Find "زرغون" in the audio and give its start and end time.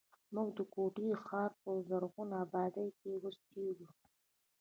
1.87-2.29